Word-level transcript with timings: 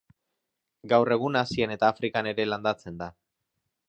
Gaur 0.93 1.11
egun 1.15 1.37
Asian 1.41 1.75
eta 1.75 1.91
Afrikan 1.95 2.31
ere 2.31 2.47
landatzen 2.51 2.97
da. 3.03 3.11